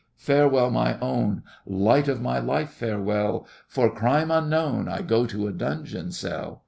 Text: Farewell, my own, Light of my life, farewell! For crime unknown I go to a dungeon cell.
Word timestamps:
Farewell, 0.17 0.71
my 0.71 0.97
own, 0.99 1.43
Light 1.63 2.07
of 2.07 2.19
my 2.19 2.39
life, 2.39 2.71
farewell! 2.71 3.45
For 3.67 3.93
crime 3.93 4.31
unknown 4.31 4.87
I 4.89 5.03
go 5.03 5.27
to 5.27 5.45
a 5.45 5.51
dungeon 5.53 6.11
cell. 6.11 6.59